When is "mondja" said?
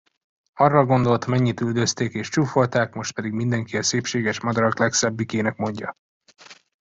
5.57-5.97